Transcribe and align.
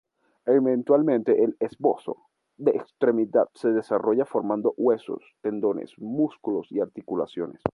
Eventualmente, 0.47 1.43
el 1.43 1.55
esbozo 1.59 2.17
de 2.57 2.71
extremidad 2.71 3.47
se 3.53 3.69
desarrolla 3.69 4.25
formando 4.25 4.73
huesos, 4.75 5.23
tendones, 5.43 5.93
músculos 5.99 6.65
y 6.71 6.79
articulaciones. 6.79 7.61